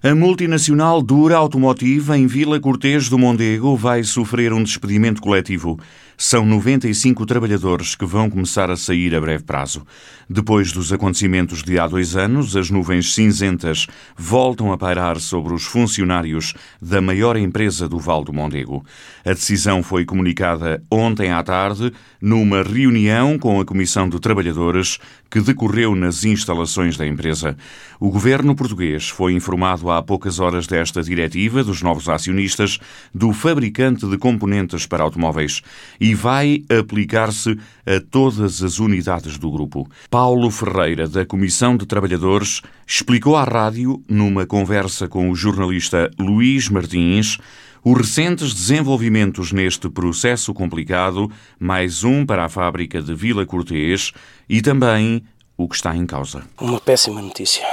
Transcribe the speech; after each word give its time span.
A 0.00 0.14
multinacional 0.14 1.02
Dura 1.02 1.36
Automotiva 1.36 2.16
em 2.16 2.28
Vila 2.28 2.60
Cortês 2.60 3.08
do 3.08 3.18
Mondego 3.18 3.76
vai 3.76 4.04
sofrer 4.04 4.52
um 4.52 4.62
despedimento 4.62 5.20
coletivo. 5.20 5.76
São 6.16 6.46
95 6.46 7.26
trabalhadores 7.26 7.96
que 7.96 8.04
vão 8.04 8.30
começar 8.30 8.70
a 8.70 8.76
sair 8.76 9.12
a 9.16 9.20
breve 9.20 9.42
prazo. 9.42 9.84
Depois 10.30 10.70
dos 10.70 10.92
acontecimentos 10.92 11.64
de 11.64 11.80
há 11.80 11.88
dois 11.88 12.16
anos, 12.16 12.56
as 12.56 12.70
nuvens 12.70 13.12
cinzentas 13.12 13.88
voltam 14.16 14.70
a 14.70 14.78
pairar 14.78 15.18
sobre 15.18 15.52
os 15.52 15.64
funcionários 15.64 16.54
da 16.80 17.00
maior 17.00 17.36
empresa 17.36 17.88
do 17.88 17.98
Val 17.98 18.22
do 18.22 18.32
Mondego. 18.32 18.84
A 19.28 19.34
decisão 19.34 19.82
foi 19.82 20.06
comunicada 20.06 20.82
ontem 20.90 21.30
à 21.30 21.42
tarde 21.42 21.92
numa 22.18 22.62
reunião 22.62 23.38
com 23.38 23.60
a 23.60 23.64
Comissão 23.66 24.08
de 24.08 24.18
Trabalhadores 24.18 24.98
que 25.30 25.42
decorreu 25.42 25.94
nas 25.94 26.24
instalações 26.24 26.96
da 26.96 27.06
empresa. 27.06 27.54
O 28.00 28.10
governo 28.10 28.56
português 28.56 29.10
foi 29.10 29.34
informado 29.34 29.90
há 29.90 30.02
poucas 30.02 30.40
horas 30.40 30.66
desta 30.66 31.02
diretiva 31.02 31.62
dos 31.62 31.82
novos 31.82 32.08
acionistas 32.08 32.78
do 33.14 33.34
fabricante 33.34 34.08
de 34.08 34.16
componentes 34.16 34.86
para 34.86 35.04
automóveis 35.04 35.60
e 36.00 36.14
vai 36.14 36.62
aplicar-se 36.80 37.58
a 37.84 38.00
todas 38.10 38.62
as 38.62 38.78
unidades 38.78 39.36
do 39.36 39.50
grupo. 39.50 39.86
Paulo 40.08 40.50
Ferreira, 40.50 41.06
da 41.06 41.26
Comissão 41.26 41.76
de 41.76 41.84
Trabalhadores, 41.84 42.62
explicou 42.86 43.36
à 43.36 43.44
rádio, 43.44 44.02
numa 44.08 44.46
conversa 44.46 45.06
com 45.06 45.30
o 45.30 45.36
jornalista 45.36 46.10
Luís 46.18 46.70
Martins, 46.70 47.36
os 47.84 47.96
recentes 47.96 48.52
desenvolvimentos 48.54 49.52
neste 49.52 49.88
processo 49.88 50.52
complicado, 50.52 51.30
mais 51.58 52.04
um 52.04 52.26
para 52.26 52.44
a 52.44 52.48
fábrica 52.48 53.00
de 53.00 53.14
Vila 53.14 53.46
Cortês 53.46 54.12
e 54.48 54.60
também 54.60 55.22
o 55.56 55.68
que 55.68 55.74
está 55.74 55.94
em 55.96 56.06
causa. 56.06 56.44
Uma 56.60 56.80
péssima 56.80 57.20
notícia. 57.20 57.64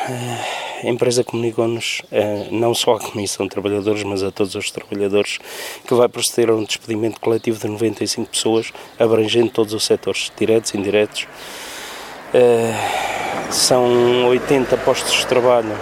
A 0.83 0.87
empresa 0.87 1.23
comunicou-nos, 1.23 2.01
eh, 2.11 2.47
não 2.51 2.73
só 2.73 2.95
à 2.95 2.99
Comissão 2.99 3.45
de 3.45 3.51
Trabalhadores, 3.51 4.03
mas 4.03 4.23
a 4.23 4.31
todos 4.31 4.55
os 4.55 4.71
trabalhadores, 4.71 5.37
que 5.87 5.93
vai 5.93 6.09
proceder 6.09 6.49
a 6.49 6.55
um 6.55 6.63
despedimento 6.63 7.19
coletivo 7.19 7.59
de 7.59 7.67
95 7.67 8.29
pessoas, 8.29 8.73
abrangendo 8.99 9.51
todos 9.51 9.73
os 9.73 9.83
setores, 9.85 10.31
diretos 10.35 10.73
e 10.73 10.77
indiretos. 10.77 11.27
Eh, 12.33 12.73
são 13.51 14.27
80 14.29 14.77
postos 14.77 15.13
de 15.19 15.27
trabalho 15.27 15.77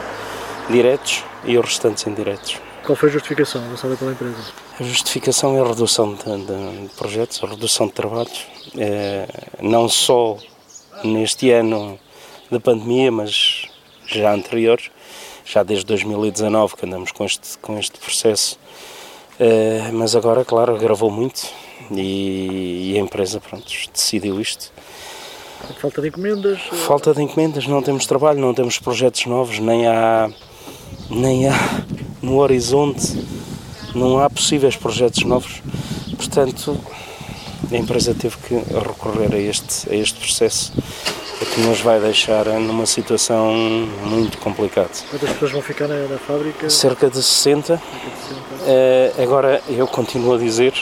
diretos 0.69 1.23
e 1.45 1.57
os 1.57 1.65
restantes 1.65 2.05
indiretos. 2.05 2.59
Qual 2.85 2.97
foi 2.97 3.09
a 3.09 3.11
justificação 3.13 3.63
avançada 3.63 3.95
pela 3.95 4.11
empresa? 4.11 4.35
A 4.77 4.83
justificação 4.83 5.57
é 5.57 5.61
a 5.61 5.65
redução 5.65 6.13
de, 6.13 6.45
de 6.45 6.89
projetos, 6.97 7.41
a 7.41 7.47
redução 7.47 7.87
de 7.87 7.93
trabalhos, 7.93 8.45
é, 8.77 9.25
não 9.61 9.87
só 9.87 10.37
neste 11.01 11.49
ano 11.51 11.97
da 12.51 12.59
pandemia, 12.59 13.09
mas 13.09 13.69
já 14.05 14.33
anteriores, 14.33 14.91
já 15.45 15.63
desde 15.63 15.85
2019 15.85 16.75
que 16.75 16.85
andamos 16.85 17.13
com 17.13 17.23
este, 17.23 17.57
com 17.59 17.79
este 17.79 17.97
processo. 17.99 18.59
É, 19.39 19.89
mas 19.93 20.13
agora, 20.13 20.43
claro, 20.43 20.75
agravou 20.75 21.09
muito 21.09 21.47
e, 21.89 22.91
e 22.91 22.97
a 22.97 22.99
empresa 22.99 23.39
pronto, 23.39 23.65
decidiu 23.93 24.41
isto. 24.41 24.71
Falta 25.79 26.01
de 26.01 26.09
encomendas? 26.09 26.59
Falta 26.85 27.13
de 27.13 27.21
encomendas, 27.21 27.65
não 27.65 27.81
temos 27.81 28.05
trabalho, 28.05 28.39
não 28.39 28.53
temos 28.53 28.77
projetos 28.77 29.25
novos, 29.25 29.59
nem 29.59 29.87
há, 29.87 30.29
nem 31.09 31.47
há 31.47 31.53
no 32.23 32.39
horizonte 32.39 33.21
não 33.93 34.17
há 34.17 34.29
possíveis 34.29 34.75
projetos 34.75 35.23
novos. 35.25 35.61
Portanto, 36.15 36.75
a 37.71 37.75
empresa 37.75 38.15
teve 38.15 38.37
que 38.37 38.55
recorrer 38.55 39.33
a 39.33 39.37
este, 39.37 39.89
a 39.91 39.95
este 39.95 40.19
processo, 40.19 40.73
o 41.41 41.45
que 41.45 41.61
nos 41.61 41.81
vai 41.81 41.99
deixar 41.99 42.45
numa 42.45 42.85
situação 42.85 43.53
muito 44.05 44.37
complicada. 44.37 44.89
Quantas 45.09 45.29
pessoas 45.31 45.51
vão 45.51 45.61
ficar 45.61 45.87
na, 45.87 46.07
na 46.07 46.17
fábrica? 46.17 46.69
Cerca 46.69 47.09
de 47.09 47.21
60. 47.21 47.77
Cerca 47.77 47.81
de 47.81 48.39
60. 48.39 49.19
Uh, 49.19 49.21
agora, 49.21 49.61
eu 49.67 49.85
continuo 49.85 50.35
a 50.35 50.37
dizer, 50.37 50.73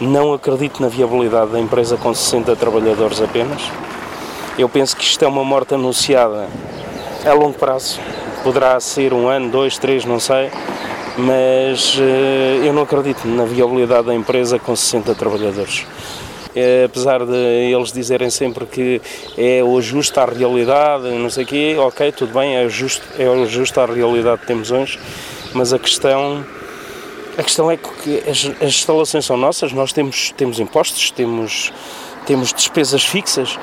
não 0.00 0.32
acredito 0.32 0.80
na 0.80 0.88
viabilidade 0.88 1.52
da 1.52 1.60
empresa 1.60 1.96
com 1.96 2.14
60 2.14 2.56
trabalhadores 2.56 3.20
apenas. 3.20 3.62
Eu 4.58 4.68
penso 4.68 4.96
que 4.96 5.04
isto 5.04 5.22
é 5.22 5.28
uma 5.28 5.44
morte 5.44 5.74
anunciada 5.74 6.48
a 7.24 7.32
longo 7.34 7.58
prazo 7.58 8.00
poderá 8.44 8.78
ser 8.78 9.14
um 9.14 9.26
ano, 9.26 9.48
dois, 9.48 9.78
três, 9.78 10.04
não 10.04 10.20
sei, 10.20 10.50
mas 11.16 11.96
uh, 11.96 12.62
eu 12.62 12.74
não 12.74 12.82
acredito 12.82 13.26
na 13.26 13.44
viabilidade 13.44 14.06
da 14.06 14.14
empresa 14.14 14.58
com 14.58 14.76
60 14.76 15.14
trabalhadores. 15.14 15.86
É, 16.54 16.84
apesar 16.84 17.24
de 17.24 17.34
eles 17.34 17.90
dizerem 17.90 18.30
sempre 18.30 18.64
que 18.66 19.00
é 19.36 19.64
o 19.64 19.76
ajuste 19.76 20.20
à 20.20 20.24
realidade, 20.24 21.10
não 21.10 21.28
sei 21.28 21.42
o 21.42 21.46
quê, 21.46 21.76
ok, 21.76 22.12
tudo 22.12 22.32
bem, 22.32 22.54
é 22.54 22.68
justo, 22.68 23.02
é 23.18 23.28
o 23.28 23.42
ajuste 23.42 23.80
à 23.80 23.86
realidade 23.86 24.42
que 24.42 24.46
temos 24.46 24.70
hoje, 24.70 25.00
mas 25.52 25.72
a 25.72 25.78
questão 25.80 26.46
a 27.36 27.42
questão 27.42 27.68
é 27.68 27.76
que 27.76 28.22
as, 28.28 28.46
as 28.60 28.68
instalações 28.68 29.24
são 29.24 29.36
nossas, 29.36 29.72
nós 29.72 29.92
temos, 29.92 30.30
temos 30.36 30.60
impostos, 30.60 31.10
temos, 31.10 31.72
temos 32.24 32.52
despesas 32.52 33.04
fixas 33.04 33.58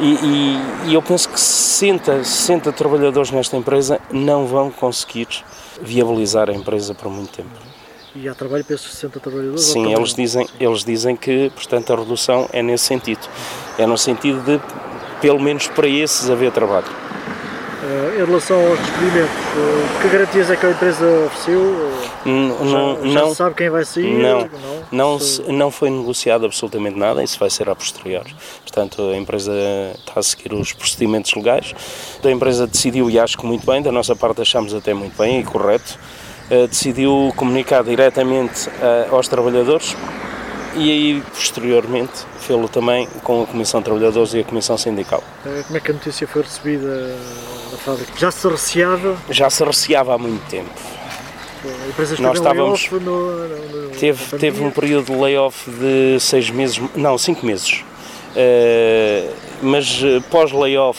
e, 0.00 0.14
e, 0.14 0.90
e, 0.90 0.94
eu 0.94 1.02
penso 1.02 1.28
que 1.28 1.38
60, 1.38 2.24
60 2.24 2.72
trabalhadores 2.72 3.30
nesta 3.30 3.56
empresa 3.56 4.00
não 4.10 4.46
vão 4.46 4.70
conseguir 4.70 5.28
viabilizar 5.80 6.48
a 6.50 6.52
empresa 6.52 6.94
por 6.94 7.10
muito 7.10 7.30
tempo. 7.30 7.50
E 8.14 8.28
há 8.28 8.34
trabalho 8.34 8.64
para 8.64 8.74
esses 8.74 8.90
60 8.90 9.20
trabalhadores? 9.20 9.64
Sim, 9.64 9.92
eles 9.92 10.14
dizem, 10.14 10.46
eles 10.60 10.84
dizem 10.84 11.16
que, 11.16 11.50
portanto, 11.54 11.92
a 11.92 11.96
redução 11.96 12.48
é 12.52 12.62
nesse 12.62 12.84
sentido. 12.84 13.26
É 13.78 13.86
no 13.86 13.96
sentido 13.96 14.40
de, 14.42 14.60
pelo 15.20 15.40
menos 15.40 15.66
para 15.68 15.88
esses, 15.88 16.28
haver 16.28 16.52
trabalho. 16.52 16.86
Uh, 17.82 18.22
em 18.22 18.24
relação 18.24 18.64
aos 18.64 18.78
despedimentos, 18.78 19.30
uh, 19.30 20.00
que 20.00 20.08
garantias 20.08 20.50
é 20.52 20.56
que 20.56 20.66
a 20.66 20.70
empresa 20.70 21.04
ofereceu? 21.26 21.90
Não, 22.24 22.70
já, 22.70 23.08
já 23.08 23.20
não, 23.20 23.34
sabe 23.34 23.56
quem 23.56 23.70
vai 23.70 23.84
sair? 23.84 24.22
Não, 24.22 24.48
não, 24.92 25.18
não, 25.18 25.18
não 25.48 25.70
foi 25.72 25.90
negociado 25.90 26.46
absolutamente 26.46 26.96
nada, 26.96 27.24
isso 27.24 27.36
vai 27.40 27.50
ser 27.50 27.68
a 27.68 27.74
posterior. 27.74 28.24
Portanto, 28.60 29.10
a 29.10 29.16
empresa 29.16 29.52
está 29.98 30.20
a 30.20 30.22
seguir 30.22 30.54
os 30.54 30.72
procedimentos 30.72 31.34
legais. 31.34 31.74
A 32.22 32.30
empresa 32.30 32.68
decidiu, 32.68 33.10
e 33.10 33.18
acho 33.18 33.36
que 33.36 33.44
muito 33.44 33.66
bem, 33.66 33.82
da 33.82 33.90
nossa 33.90 34.14
parte 34.14 34.40
achamos 34.40 34.72
até 34.72 34.94
muito 34.94 35.18
bem 35.18 35.40
e 35.40 35.42
correto, 35.44 35.98
decidiu 36.68 37.32
comunicar 37.34 37.82
diretamente 37.82 38.70
aos 39.10 39.26
trabalhadores 39.26 39.96
e 40.74 40.90
aí 40.90 41.22
posteriormente 41.34 42.24
fê-lo 42.40 42.68
também 42.68 43.06
com 43.22 43.42
a 43.42 43.46
Comissão 43.46 43.80
de 43.80 43.84
Trabalhadores 43.84 44.34
e 44.34 44.40
a 44.40 44.44
Comissão 44.44 44.76
Sindical. 44.76 45.22
Como 45.66 45.76
é 45.76 45.80
que 45.80 45.90
a 45.90 45.94
notícia 45.94 46.26
foi 46.26 46.42
recebida 46.42 47.16
na 47.70 47.78
fábrica? 47.78 48.12
Já 48.16 48.30
se 48.30 48.48
receava? 48.48 49.16
Já 49.30 49.50
se 49.50 49.64
receava 49.64 50.14
há 50.14 50.18
muito 50.18 50.44
tempo. 50.48 50.70
A 51.64 51.88
empresa 51.88 52.16
Nós 52.20 52.38
estávamos, 52.38 52.90
no, 52.90 53.00
no, 53.00 53.48
no, 53.48 53.90
teve, 53.90 54.38
teve 54.38 54.64
um 54.64 54.70
período 54.70 55.12
de 55.12 55.16
layoff 55.16 55.70
de 55.70 56.18
seis 56.18 56.50
meses, 56.50 56.80
não, 56.96 57.16
cinco 57.16 57.46
meses. 57.46 57.84
Uh, 58.34 59.32
mas 59.62 60.02
eh, 60.02 60.20
pós-layoff 60.28 60.98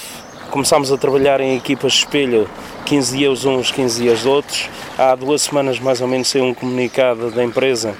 começámos 0.51 0.91
a 0.91 0.97
trabalhar 0.97 1.41
em 1.41 1.57
equipas 1.57 1.93
de 1.93 1.99
espelho, 1.99 2.47
15 2.85 3.17
dias 3.17 3.43
uns, 3.43 3.71
15 3.71 4.03
dias 4.03 4.25
outros. 4.25 4.69
Há 4.97 5.15
duas 5.15 5.41
semanas 5.41 5.79
mais 5.79 5.99
ou 5.99 6.07
menos 6.07 6.29
saiu 6.29 6.45
um 6.45 6.53
comunicado 6.53 7.29
da 7.31 7.43
empresa 7.43 7.95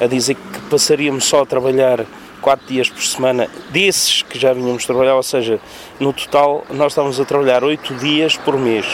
a 0.00 0.06
dizer 0.06 0.34
que 0.34 0.51
passaríamos 0.72 1.26
só 1.26 1.42
a 1.42 1.46
trabalhar 1.46 2.06
quatro 2.40 2.66
dias 2.66 2.88
por 2.88 3.02
semana 3.02 3.46
desses 3.68 4.22
que 4.22 4.38
já 4.38 4.54
vínhamos 4.54 4.86
trabalhar, 4.86 5.16
ou 5.16 5.22
seja, 5.22 5.60
no 6.00 6.14
total 6.14 6.64
nós 6.70 6.92
estávamos 6.92 7.20
a 7.20 7.24
trabalhar 7.26 7.62
oito 7.62 7.94
dias 7.96 8.38
por 8.38 8.58
mês 8.58 8.86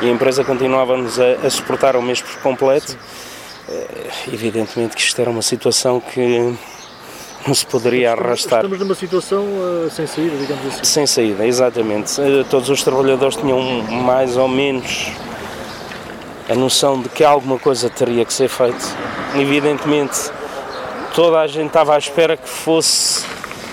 e 0.00 0.06
a 0.06 0.10
empresa 0.10 0.42
continuava-nos 0.42 1.20
a, 1.20 1.46
a, 1.46 1.50
suportar 1.50 1.96
o 1.96 2.02
mês 2.02 2.22
por 2.22 2.40
completo. 2.40 2.92
Sim. 2.92 2.98
Eh, 3.68 4.10
evidentemente 4.32 4.96
que 4.96 5.02
isto 5.02 5.20
era 5.20 5.28
uma 5.28 5.42
situação 5.42 6.00
que 6.00 6.56
não 7.46 7.54
se 7.54 7.66
poderia 7.66 8.08
estamos, 8.08 8.26
arrastar. 8.26 8.58
Estamos 8.60 8.78
numa 8.78 8.94
situação 8.94 9.44
uh, 9.44 9.90
sem 9.90 10.06
saída, 10.06 10.36
digamos 10.38 10.66
assim. 10.66 10.84
Sem 10.84 11.06
saída, 11.06 11.46
exatamente. 11.46 12.18
Uh, 12.18 12.44
todos 12.44 12.70
os 12.70 12.82
trabalhadores 12.82 13.36
tinham 13.36 13.60
mais 13.82 14.38
ou 14.38 14.48
menos 14.48 15.12
a 16.48 16.54
noção 16.54 17.02
de 17.02 17.10
que 17.10 17.22
alguma 17.22 17.58
coisa 17.58 17.90
teria 17.90 18.24
que 18.24 18.32
ser 18.32 18.48
feita. 18.48 18.78
Evidentemente, 19.36 20.30
toda 21.18 21.40
a 21.40 21.48
gente 21.48 21.66
estava 21.66 21.96
à 21.96 21.98
espera 21.98 22.36
que 22.36 22.48
fosse 22.48 23.26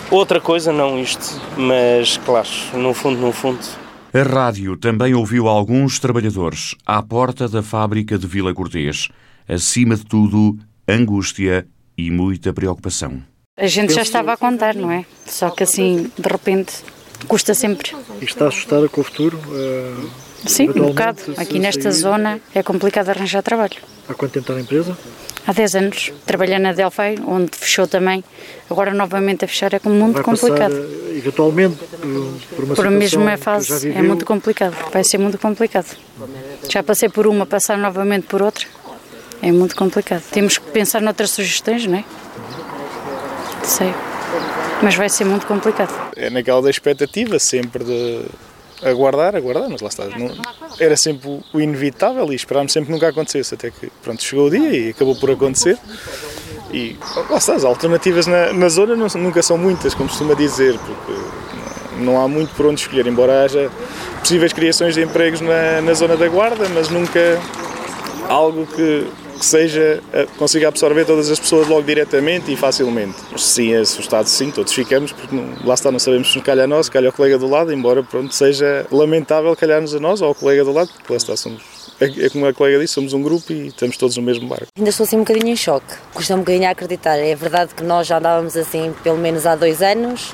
outra 0.10 0.42
coisa, 0.42 0.74
não 0.74 1.00
isto, 1.00 1.40
mas 1.56 2.18
claro, 2.18 2.50
no 2.74 2.92
fundo, 2.92 3.20
no 3.20 3.32
fundo. 3.32 3.60
A 4.12 4.24
rádio 4.24 4.76
também 4.76 5.14
ouviu 5.14 5.48
alguns 5.48 6.00
trabalhadores 6.00 6.74
à 6.84 7.04
porta 7.04 7.48
da 7.48 7.62
fábrica 7.62 8.18
de 8.18 8.26
Vila 8.26 8.52
Cortês. 8.52 9.10
Acima 9.48 9.96
de 9.96 10.04
tudo, 10.04 10.58
angústia 10.88 11.68
e 11.96 12.10
muita 12.10 12.52
preocupação. 12.52 13.22
A 13.56 13.68
gente 13.68 13.94
já 13.94 14.02
estava 14.02 14.34
a 14.34 14.38
contar, 14.38 14.74
não 14.74 14.90
é? 14.90 15.06
Só 15.28 15.52
que 15.52 15.62
assim, 15.62 16.12
de 16.18 16.28
repente, 16.28 16.84
custa 17.28 17.54
sempre. 17.54 17.92
E 18.20 18.26
está 18.26 18.48
assustada 18.48 18.90
com 18.90 19.02
o 19.02 19.04
futuro? 19.04 19.38
Uh, 19.38 20.10
Sim, 20.46 20.70
um 20.70 20.88
bocado. 20.88 21.22
Aqui 21.38 21.60
nesta 21.60 21.92
sair... 21.92 22.02
zona 22.02 22.40
é 22.54 22.62
complicado 22.62 23.10
arranjar 23.10 23.42
trabalho. 23.42 23.78
Há 24.08 24.14
quanto 24.14 24.34
tempo 24.34 24.44
está 24.44 24.54
na 24.54 24.62
empresa? 24.62 24.98
Há 25.48 25.54
10 25.54 25.76
anos. 25.76 26.14
Trabalhei 26.26 26.58
na 26.58 26.74
Delphi, 26.74 27.20
onde 27.28 27.52
fechou 27.56 27.88
também. 27.88 28.24
Agora 28.70 28.94
novamente 28.94 29.46
a 29.46 29.48
fechar 29.48 29.74
é 29.74 29.80
muito 29.86 30.16
Vai 30.16 30.24
complicado. 30.24 30.72
Passar, 30.72 31.16
eventualmente 31.16 31.78
por 32.56 32.64
uma 32.64 32.76
por 32.76 32.88
a 32.88 32.92
mesma 32.92 33.38
fase 33.38 33.90
é 33.90 34.02
muito 34.02 34.26
complicado. 34.26 34.76
Vai 34.92 35.04
ser 35.04 35.18
muito 35.18 35.38
complicado. 35.38 35.96
Já 36.70 36.82
passei 36.82 37.10
por 37.10 37.28
uma, 37.28 37.46
passar 37.46 37.78
novamente 37.78 38.26
por 38.28 38.42
outra. 38.42 38.66
É 39.42 39.52
muito 39.52 39.76
complicado. 39.76 40.24
Temos 40.32 40.58
que 40.58 40.66
pensar 40.72 41.02
noutras 41.02 41.32
sugestões, 41.32 41.86
não 41.86 42.00
é? 42.00 42.06
Sei. 43.64 43.94
Mas 44.82 44.96
vai 44.96 45.10
ser 45.10 45.26
muito 45.26 45.46
complicado. 45.46 45.94
É 46.16 46.30
naquela 46.30 46.62
da 46.62 46.70
expectativa, 46.70 47.38
sempre 47.38 47.84
de 47.84 48.26
aguardar, 48.86 49.36
aguardar, 49.36 49.70
mas 49.70 49.82
lá 49.82 49.90
está. 49.90 50.06
Não, 50.06 50.32
era 50.80 50.96
sempre 50.96 51.42
o 51.54 51.60
inevitável 51.60 52.32
e 52.32 52.36
esperámos 52.36 52.72
sempre 52.72 52.88
que 52.88 52.94
nunca 52.94 53.10
acontecesse, 53.10 53.56
até 53.56 53.72
que 53.72 53.92
pronto, 54.04 54.24
chegou 54.24 54.48
o 54.48 54.50
dia 54.50 54.70
e 54.70 54.90
acabou 54.90 55.16
por 55.16 55.32
acontecer. 55.32 55.78
E 56.72 56.96
lá 57.30 57.38
está, 57.38 57.56
as 57.56 57.64
alternativas 57.64 58.28
na, 58.28 58.54
na 58.54 58.70
zona 58.70 58.96
não, 58.96 59.08
nunca 59.16 59.42
são 59.42 59.58
muitas, 59.58 59.94
como 59.94 60.10
costuma 60.10 60.34
dizer, 60.34 60.78
porque 60.78 61.22
não 61.98 62.22
há 62.22 62.28
muito 62.28 62.54
por 62.56 62.66
onde 62.66 62.82
escolher, 62.82 63.08
embora 63.08 63.44
haja 63.44 63.72
possíveis 64.20 64.54
criações 64.54 64.96
de 64.96 65.02
empregos 65.02 65.42
na, 65.42 65.82
na 65.82 65.94
zona 65.94 66.18
da 66.18 66.28
Guarda, 66.28 66.68
mas 66.70 66.90
nunca 66.90 67.40
algo 68.28 68.66
que 68.66 69.08
que 69.36 69.46
seja, 69.46 70.02
eh, 70.14 70.28
consiga 70.38 70.68
absorver 70.68 71.06
todas 71.06 71.30
as 71.30 71.40
pessoas 71.40 71.68
logo 71.68 71.84
diretamente 71.84 72.52
e 72.52 72.56
facilmente. 72.56 73.16
Sim, 73.38 73.74
é 73.74 73.78
assustado, 73.80 74.28
sim, 74.28 74.52
todos 74.52 74.74
ficamos, 74.74 75.12
porque 75.12 75.36
não, 75.36 75.48
lá 75.64 75.74
está, 75.74 75.92
não 75.92 76.00
sabemos 76.00 76.32
se 76.32 76.38
nos 76.38 76.46
calha 76.46 76.64
a 76.64 76.68
nós, 76.68 76.90
calha 76.90 77.08
ao 77.08 77.14
colega 77.14 77.38
do 77.38 77.50
lado, 77.50 77.72
embora 77.72 78.04
pronto, 78.04 78.34
seja 78.34 78.86
lamentável 78.92 79.56
calhar-nos 79.56 79.94
a 79.94 80.00
nós 80.00 80.22
ou 80.22 80.30
ao 80.30 80.36
colega 80.36 80.64
do 80.64 80.72
lado, 80.72 80.90
porque 80.90 81.14
lá 81.14 81.18
está, 81.18 81.36
somos, 81.36 81.62
é, 82.00 82.26
é 82.26 82.30
como 82.30 82.46
a 82.46 82.54
colega 82.54 82.80
disse, 82.80 82.94
somos 82.94 83.14
um 83.14 83.22
grupo 83.22 83.52
e 83.52 83.68
estamos 83.68 83.98
todos 83.98 84.18
no 84.18 84.24
mesmo 84.24 84.48
barco. 84.48 84.68
Ainda 84.78 84.90
estou 84.90 85.06
assim 85.06 85.18
um 85.18 85.20
bocadinho 85.20 85.50
em 85.50 85.56
choque, 85.56 85.94
custa 86.14 86.36
um 86.36 86.40
bocadinho 86.40 86.68
a 86.68 86.72
acreditar. 86.72 87.18
É 87.18 87.36
verdade 87.36 87.74
que 87.74 87.84
nós 87.84 88.08
já 88.08 88.18
andávamos 88.18 88.58
assim 88.58 88.94
pelo 89.04 89.18
menos 89.18 89.46
há 89.46 89.56
dois 89.56 89.82
anos, 89.82 90.34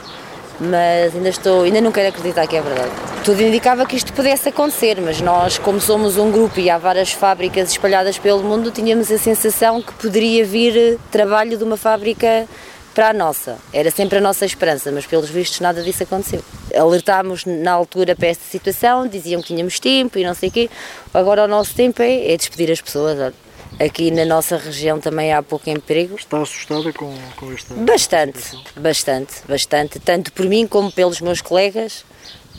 mas 0.61 1.15
ainda 1.15 1.29
estou, 1.29 1.63
ainda 1.63 1.81
não 1.81 1.91
quero 1.91 2.09
acreditar 2.09 2.45
que 2.45 2.55
é 2.55 2.61
verdade. 2.61 2.91
Tudo 3.25 3.41
indicava 3.41 3.85
que 3.85 3.95
isto 3.95 4.13
pudesse 4.13 4.49
acontecer, 4.49 5.01
mas 5.01 5.19
nós, 5.19 5.57
como 5.57 5.81
somos 5.81 6.17
um 6.17 6.31
grupo 6.31 6.59
e 6.59 6.69
há 6.69 6.77
várias 6.77 7.11
fábricas 7.11 7.71
espalhadas 7.71 8.19
pelo 8.19 8.43
mundo, 8.43 8.69
tínhamos 8.69 9.11
a 9.11 9.17
sensação 9.17 9.81
que 9.81 9.91
poderia 9.93 10.45
vir 10.45 10.99
trabalho 11.11 11.57
de 11.57 11.63
uma 11.63 11.77
fábrica 11.77 12.47
para 12.93 13.09
a 13.09 13.13
nossa. 13.13 13.57
Era 13.73 13.89
sempre 13.89 14.19
a 14.19 14.21
nossa 14.21 14.45
esperança, 14.45 14.91
mas 14.91 15.05
pelos 15.05 15.29
vistos 15.29 15.59
nada 15.61 15.81
disso 15.81 16.03
aconteceu. 16.03 16.43
Alertámos 16.75 17.43
na 17.45 17.71
altura 17.71 18.15
para 18.15 18.27
esta 18.27 18.43
situação, 18.43 19.07
diziam 19.07 19.41
que 19.41 19.47
tínhamos 19.47 19.79
tempo 19.79 20.19
e 20.19 20.23
não 20.23 20.33
sei 20.33 20.49
o 20.49 20.51
quê. 20.51 20.69
Agora 21.13 21.43
o 21.43 21.47
nosso 21.47 21.73
tempo 21.73 22.01
é, 22.01 22.31
é 22.31 22.37
despedir 22.37 22.71
as 22.71 22.81
pessoas. 22.81 23.33
Aqui 23.79 24.11
na 24.11 24.25
nossa 24.25 24.57
região 24.57 24.99
também 24.99 25.33
há 25.33 25.41
pouco 25.41 25.69
emprego. 25.69 26.15
Está 26.15 26.41
assustada 26.41 26.91
com, 26.93 27.15
com 27.35 27.51
esta 27.51 27.73
Bastante, 27.73 28.39
situação? 28.39 28.63
bastante, 28.83 29.33
bastante. 29.47 29.99
Tanto 29.99 30.31
por 30.33 30.45
mim 30.45 30.67
como 30.67 30.91
pelos 30.91 31.19
meus 31.21 31.41
colegas, 31.41 32.05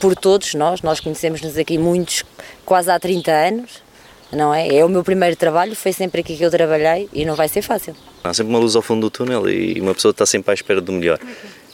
por 0.00 0.16
todos 0.16 0.54
nós. 0.54 0.82
Nós 0.82 1.00
conhecemos-nos 1.00 1.56
aqui 1.56 1.78
muitos, 1.78 2.24
quase 2.64 2.90
há 2.90 2.98
30 2.98 3.30
anos. 3.30 3.82
Não 4.32 4.52
é? 4.54 4.66
É 4.76 4.82
o 4.82 4.88
meu 4.88 5.04
primeiro 5.04 5.36
trabalho, 5.36 5.76
foi 5.76 5.92
sempre 5.92 6.22
aqui 6.22 6.34
que 6.38 6.42
eu 6.42 6.50
trabalhei 6.50 7.06
e 7.12 7.22
não 7.26 7.34
vai 7.36 7.48
ser 7.50 7.60
fácil. 7.60 7.94
Há 8.24 8.32
sempre 8.32 8.50
uma 8.50 8.58
luz 8.58 8.74
ao 8.74 8.80
fundo 8.80 9.02
do 9.02 9.10
túnel 9.10 9.46
e 9.46 9.78
uma 9.78 9.94
pessoa 9.94 10.10
está 10.10 10.24
sempre 10.24 10.50
à 10.52 10.54
espera 10.54 10.80
do 10.80 10.90
melhor 10.90 11.18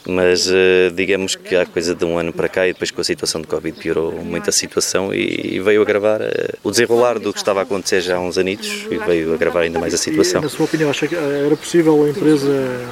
mas 0.07 0.47
uh, 0.47 0.91
digamos 0.93 1.35
que 1.35 1.55
há 1.55 1.65
coisa 1.65 1.93
de 1.93 2.05
um 2.05 2.17
ano 2.17 2.31
para 2.31 2.47
cá 2.47 2.67
e 2.67 2.73
depois 2.73 2.91
com 2.91 3.01
a 3.01 3.03
situação 3.03 3.41
de 3.41 3.47
Covid 3.47 3.77
piorou 3.77 4.11
muito 4.23 4.49
a 4.49 4.53
situação 4.53 5.13
e, 5.13 5.59
veio 5.59 5.81
agravar 5.81 6.21
uh, 6.21 6.25
o 6.63 6.71
desenrolar 6.71 7.19
do 7.19 7.33
que 7.33 7.39
estava 7.39 7.59
a 7.59 7.63
acontecer 7.63 8.01
já 8.01 8.15
há 8.15 8.19
uns 8.19 8.37
anitos 8.37 8.87
e 8.89 8.97
veio 8.97 9.33
agravar 9.33 9.63
ainda 9.63 9.79
mais 9.79 9.93
a 9.93 9.97
situação. 9.97 10.41
E, 10.41 10.43
na 10.43 10.49
sua 10.49 10.65
opinião, 10.65 10.89
acha 10.89 11.07
que 11.07 11.15
era 11.15 11.55
possível 11.55 12.03
a 12.03 12.09
empresa 12.09 12.49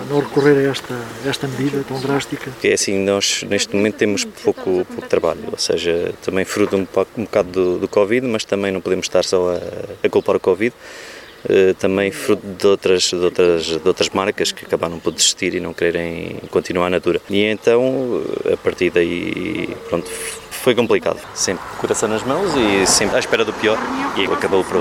não 0.09 0.19
recorrer 0.19 0.57
a 0.57 0.71
esta, 0.71 0.95
esta 1.25 1.47
medida 1.47 1.83
tão 1.87 1.99
drástica? 1.99 2.51
É 2.63 2.73
assim, 2.73 2.99
nós 2.99 3.43
neste 3.43 3.75
momento 3.75 3.95
temos 3.95 4.25
pouco, 4.25 4.85
pouco 4.85 5.07
trabalho, 5.07 5.43
ou 5.51 5.57
seja, 5.57 6.13
também 6.23 6.45
fruto 6.45 6.75
um, 6.75 6.87
um 7.17 7.23
bocado 7.23 7.49
do, 7.51 7.79
do 7.79 7.87
Covid, 7.87 8.27
mas 8.27 8.43
também 8.43 8.71
não 8.71 8.81
podemos 8.81 9.05
estar 9.05 9.23
só 9.23 9.51
a, 9.51 10.05
a 10.05 10.09
culpar 10.09 10.35
o 10.35 10.39
Covid. 10.39 10.73
Eh, 11.49 11.73
também 11.79 12.11
fruto 12.11 12.45
de 12.45 12.67
outras, 12.67 13.03
de, 13.03 13.15
outras, 13.15 13.65
de 13.65 13.87
outras 13.87 14.09
marcas 14.09 14.51
que 14.51 14.65
acabaram 14.65 14.99
por 14.99 15.13
desistir 15.13 15.55
e 15.55 15.61
não 15.61 15.73
quererem 15.73 16.41
continuar 16.51 16.89
na 16.89 16.99
dura. 16.99 17.21
E 17.29 17.41
então, 17.43 18.21
eh, 18.43 18.53
a 18.53 18.57
partir 18.57 18.89
daí, 18.89 19.69
pronto, 19.87 20.09
foi 20.51 20.75
complicado. 20.75 21.19
Sempre 21.33 21.63
coração 21.79 22.09
nas 22.09 22.23
mãos 22.23 22.51
e 22.55 22.85
sempre 22.85 23.15
à 23.15 23.19
espera 23.19 23.45
do 23.45 23.53
pior 23.53 23.77
e 24.17 24.25
acabou 24.25 24.61
por, 24.65 24.77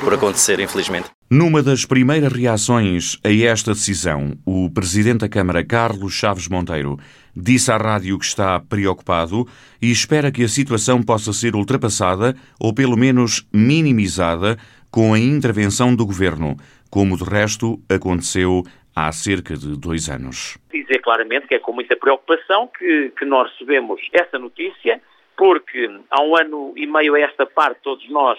por 0.00 0.12
acontecer, 0.12 0.58
infelizmente. 0.58 1.08
Numa 1.30 1.62
das 1.62 1.84
primeiras 1.84 2.32
reações 2.32 3.16
a 3.22 3.32
esta 3.32 3.72
decisão, 3.72 4.36
o 4.44 4.68
Presidente 4.70 5.20
da 5.20 5.28
Câmara, 5.28 5.64
Carlos 5.64 6.12
Chaves 6.12 6.48
Monteiro, 6.48 6.98
disse 7.34 7.70
à 7.70 7.76
rádio 7.76 8.18
que 8.18 8.24
está 8.24 8.58
preocupado 8.58 9.46
e 9.80 9.90
espera 9.90 10.32
que 10.32 10.42
a 10.42 10.48
situação 10.48 11.00
possa 11.00 11.32
ser 11.32 11.54
ultrapassada 11.54 12.36
ou 12.58 12.74
pelo 12.74 12.96
menos 12.96 13.46
minimizada 13.52 14.58
com 14.92 15.14
a 15.14 15.18
intervenção 15.18 15.96
do 15.96 16.04
governo, 16.04 16.54
como 16.90 17.16
de 17.16 17.24
resto 17.24 17.80
aconteceu 17.88 18.62
há 18.94 19.10
cerca 19.10 19.54
de 19.54 19.80
dois 19.80 20.10
anos. 20.10 20.58
Dizer 20.70 20.98
claramente 21.00 21.48
que 21.48 21.54
é 21.54 21.58
com 21.58 21.72
muita 21.72 21.96
preocupação 21.96 22.68
que, 22.68 23.10
que 23.18 23.24
nós 23.24 23.50
recebemos 23.52 24.00
essa 24.12 24.38
notícia, 24.38 25.00
porque 25.36 25.90
há 26.10 26.22
um 26.22 26.36
ano 26.36 26.74
e 26.76 26.86
meio 26.86 27.14
a 27.14 27.20
esta 27.20 27.46
parte 27.46 27.80
todos 27.82 28.06
nós 28.10 28.38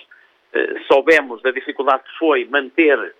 eh, 0.54 0.76
soubemos 0.88 1.42
da 1.42 1.50
dificuldade 1.50 2.04
que 2.04 2.20
foi 2.20 2.46
manter 2.46 3.16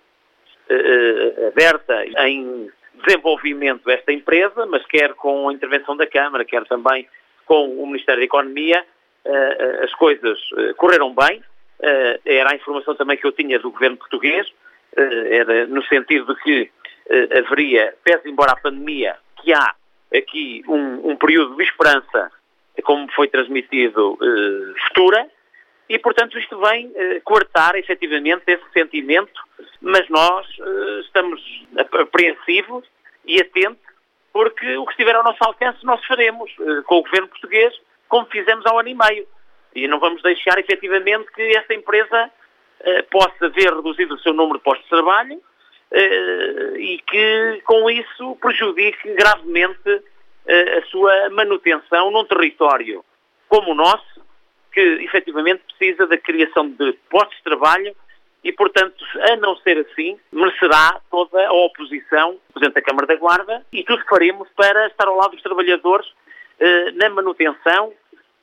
eh, 0.68 1.48
aberta 1.48 2.04
em 2.24 2.70
desenvolvimento 3.04 3.90
esta 3.90 4.12
empresa, 4.12 4.64
mas 4.66 4.86
quer 4.86 5.14
com 5.14 5.48
a 5.48 5.52
intervenção 5.52 5.96
da 5.96 6.06
Câmara, 6.06 6.44
quer 6.44 6.64
também 6.66 7.06
com 7.44 7.82
o 7.82 7.86
Ministério 7.86 8.20
da 8.20 8.24
Economia, 8.24 8.84
eh, 9.24 9.56
eh 9.58 9.84
as 9.84 9.92
coisas 9.94 10.38
eh, 10.56 10.72
correram 10.74 11.14
bem, 11.14 11.42
era 12.24 12.52
a 12.52 12.56
informação 12.56 12.94
também 12.94 13.16
que 13.16 13.26
eu 13.26 13.32
tinha 13.32 13.58
do 13.58 13.70
governo 13.70 13.96
português, 13.96 14.48
uh, 14.48 15.26
era 15.30 15.66
no 15.66 15.82
sentido 15.84 16.34
de 16.34 16.40
que 16.42 16.62
uh, 16.62 17.38
haveria, 17.38 17.94
pese 18.02 18.28
embora 18.28 18.52
a 18.52 18.56
pandemia, 18.56 19.16
que 19.42 19.52
há 19.52 19.74
aqui 20.14 20.62
um, 20.68 21.10
um 21.10 21.16
período 21.16 21.56
de 21.56 21.64
esperança, 21.64 22.30
como 22.82 23.10
foi 23.12 23.28
transmitido, 23.28 24.18
futura, 24.88 25.28
e 25.88 25.98
portanto 25.98 26.38
isto 26.38 26.58
vem 26.60 26.92
coartar 27.24 27.76
efetivamente 27.76 28.42
esse 28.46 28.64
sentimento, 28.72 29.40
mas 29.80 30.08
nós 30.08 30.46
estamos 31.04 31.40
apreensivos 32.00 32.84
e 33.24 33.40
atentos, 33.40 33.82
porque 34.32 34.76
o 34.76 34.84
que 34.86 34.92
estiver 34.92 35.14
ao 35.14 35.24
nosso 35.24 35.42
alcance 35.42 35.84
nós 35.84 36.04
faremos 36.04 36.50
com 36.86 36.96
o 36.96 37.02
governo 37.02 37.28
português, 37.28 37.74
como 38.08 38.26
fizemos 38.26 38.64
há 38.66 38.74
um 38.74 38.78
ano 38.78 38.88
e 38.88 38.94
meio. 38.94 39.26
E 39.74 39.88
não 39.88 39.98
vamos 39.98 40.22
deixar, 40.22 40.58
efetivamente, 40.58 41.30
que 41.32 41.42
esta 41.56 41.74
empresa 41.74 42.30
eh, 42.80 43.02
possa 43.02 43.48
ver 43.48 43.74
reduzido 43.74 44.14
o 44.14 44.18
seu 44.20 44.32
número 44.32 44.58
de 44.58 44.64
postos 44.64 44.84
de 44.84 44.90
trabalho 44.90 45.40
eh, 45.90 46.74
e 46.76 46.98
que, 46.98 47.62
com 47.64 47.88
isso, 47.90 48.36
prejudique 48.40 49.14
gravemente 49.14 50.02
eh, 50.46 50.78
a 50.78 50.86
sua 50.86 51.30
manutenção 51.30 52.10
num 52.10 52.24
território 52.24 53.04
como 53.48 53.72
o 53.72 53.74
nosso, 53.74 54.22
que 54.72 54.80
efetivamente 54.80 55.62
precisa 55.68 56.06
da 56.06 56.18
criação 56.18 56.68
de 56.68 56.92
postos 57.08 57.36
de 57.36 57.44
trabalho 57.44 57.94
e, 58.42 58.52
portanto, 58.52 59.04
a 59.30 59.36
não 59.36 59.56
ser 59.56 59.78
assim, 59.78 60.18
merecerá 60.32 61.00
toda 61.10 61.46
a 61.46 61.52
oposição, 61.52 62.38
Presidente 62.52 62.74
da 62.74 62.82
Câmara 62.82 63.06
da 63.06 63.16
Guarda, 63.16 63.64
e 63.72 63.82
tudo 63.84 64.04
faremos 64.08 64.48
para 64.56 64.88
estar 64.88 65.06
ao 65.06 65.16
lado 65.16 65.30
dos 65.30 65.42
trabalhadores 65.42 66.06
eh, 66.58 66.90
na 66.92 67.08
manutenção 67.08 67.92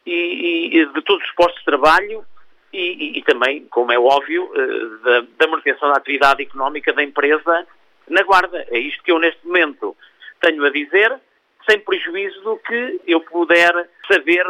e, 0.06 0.80
e, 0.80 0.86
de 0.86 1.02
todos 1.04 1.24
os 1.24 1.32
postos 1.36 1.60
de 1.60 1.66
trabalho 1.66 2.26
e, 2.74 3.20
e 3.20 3.24
também, 3.24 3.66
como 3.70 3.92
é 3.92 4.00
óbvio, 4.00 4.50
eh, 4.56 5.04
da, 5.04 5.28
da, 5.40 5.48
manutenção 5.48 5.90
da 5.90 5.98
atividade 5.98 6.42
económica 6.42 6.94
da 6.94 7.04
empresa 7.04 7.68
na 8.10 8.24
Guarda. 8.24 8.66
É 8.70 8.80
isto 8.80 9.04
que 9.04 9.12
eu 9.12 9.20
neste 9.20 9.46
momento 9.46 9.96
tenho 10.40 10.64
a 10.66 10.70
dizer, 10.70 11.20
sem 11.70 11.80
prejuízo 11.80 12.42
do 12.42 12.58
que 12.58 13.02
eu 13.06 13.20
puder 13.22 13.90
saber, 14.10 14.46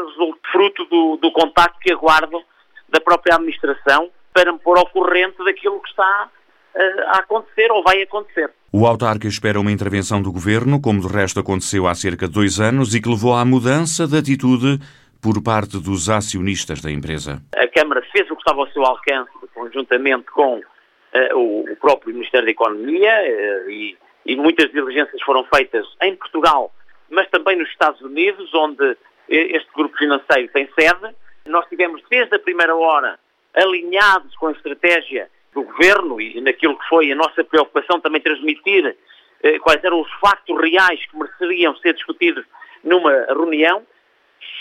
fruto 0.51 0.85
do, 0.85 1.17
do 1.17 1.31
contacto 1.31 1.79
que 1.79 1.91
aguardo 1.91 2.41
da 2.89 2.99
própria 2.99 3.35
administração 3.35 4.09
para 4.33 4.51
me 4.51 4.59
pôr 4.59 4.77
ao 4.77 4.87
corrente 4.87 5.43
daquilo 5.43 5.81
que 5.81 5.89
está 5.89 6.29
eh, 6.75 7.03
a 7.07 7.19
acontecer 7.19 7.71
ou 7.71 7.83
vai 7.83 8.01
acontecer. 8.01 8.51
O 8.71 8.85
autarca 8.87 9.27
espera 9.27 9.59
uma 9.59 9.71
intervenção 9.71 10.21
do 10.21 10.31
governo, 10.31 10.79
como 10.79 11.01
de 11.01 11.07
resto 11.07 11.39
aconteceu 11.39 11.87
há 11.87 11.95
cerca 11.95 12.27
de 12.27 12.33
dois 12.33 12.59
anos, 12.59 12.95
e 12.95 13.01
que 13.01 13.09
levou 13.09 13.33
à 13.33 13.43
mudança 13.43 14.07
de 14.07 14.17
atitude 14.17 14.79
por 15.21 15.41
parte 15.43 15.77
dos 15.77 16.09
acionistas 16.09 16.81
da 16.81 16.91
empresa? 16.91 17.41
A 17.55 17.67
Câmara 17.67 18.01
fez 18.11 18.29
o 18.29 18.35
que 18.35 18.41
estava 18.41 18.61
ao 18.61 18.71
seu 18.71 18.83
alcance, 18.83 19.31
conjuntamente 19.53 20.25
com 20.31 20.57
uh, 20.57 21.71
o, 21.71 21.75
próprio 21.77 22.13
Ministério 22.13 22.45
da 22.45 22.51
Economia, 22.51 23.11
uh, 23.11 23.69
e, 23.69 23.97
e, 24.25 24.35
muitas 24.35 24.71
diligências 24.71 25.21
foram 25.23 25.43
feitas 25.45 25.85
em 26.01 26.15
Portugal, 26.15 26.73
mas 27.09 27.29
também 27.29 27.57
nos 27.57 27.69
Estados 27.69 28.01
Unidos, 28.01 28.53
onde 28.53 28.97
este 29.27 29.69
grupo 29.73 29.95
financeiro 29.97 30.49
tem 30.51 30.67
sede, 30.77 31.15
Nós 31.45 31.65
tivemos 31.67 32.01
desde 32.09 32.35
a 32.35 32.39
primeira 32.39 32.75
hora 32.75 33.17
alinhados 33.53 34.35
com 34.35 34.47
a 34.47 34.51
estratégia 34.51 35.29
do 35.53 35.63
Governo 35.63 36.19
e 36.19 36.39
naquilo 36.41 36.77
que 36.77 36.87
foi 36.87 37.11
a 37.11 37.15
nossa 37.15 37.43
preocupação 37.43 37.99
também 37.99 38.21
transmitir 38.21 38.95
eh, 39.43 39.59
quais 39.59 39.83
eram 39.83 40.01
os 40.01 40.11
factos 40.19 40.57
reais 40.59 41.05
que 41.05 41.17
mereceriam 41.17 41.75
ser 41.77 41.93
discutidos 41.93 42.45
numa 42.83 43.11
reunião. 43.27 43.85